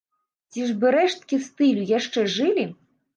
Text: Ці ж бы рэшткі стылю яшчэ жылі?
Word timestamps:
Ці 0.53 0.61
ж 0.69 0.75
бы 0.83 0.93
рэшткі 0.95 1.39
стылю 1.47 1.83
яшчэ 1.97 2.25
жылі? 2.37 2.65